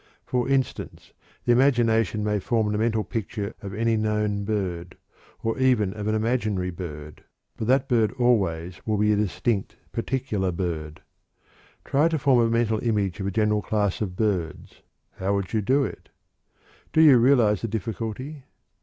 For 0.25 0.49
instance, 0.49 1.13
the 1.45 1.51
imagination 1.51 2.23
may 2.23 2.39
form 2.39 2.71
the 2.71 2.79
mental 2.79 3.03
picture 3.03 3.53
of 3.61 3.71
any 3.75 3.95
known 3.97 4.45
bird, 4.45 4.97
or 5.43 5.59
even 5.59 5.93
of 5.93 6.07
an 6.07 6.15
imaginary 6.15 6.71
bird, 6.71 7.23
but 7.55 7.67
that 7.67 7.87
bird 7.87 8.11
always 8.13 8.81
will 8.83 8.97
be 8.97 9.11
a 9.11 9.15
distinct, 9.15 9.75
particular 9.91 10.51
bird. 10.51 11.01
Try 11.85 12.07
to 12.07 12.17
form 12.17 12.39
a 12.39 12.49
mental 12.49 12.79
picture 12.79 13.21
of 13.21 13.25
the 13.25 13.31
general 13.31 13.61
class 13.61 14.01
of 14.01 14.15
birds 14.15 14.81
how 15.17 15.33
will 15.35 15.45
you 15.51 15.61
do 15.61 15.83
it? 15.83 16.09
Do 16.91 16.99
you 16.99 17.19
realize 17.19 17.61
the 17.61 17.67
difficulty? 17.67 18.45